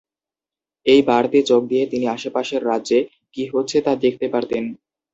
এই 0.85 1.01
বাড়তি 1.07 1.39
চোখ 1.49 1.61
দিয়ে 1.67 1.83
তিনি 1.87 2.05
আশপাশের 2.07 2.61
রাজ্যে 2.65 2.99
কি 3.33 3.43
হচ্ছে 3.53 3.77
তা 3.85 3.93
দেখতে 4.03 4.25
পারতেন। 4.33 4.63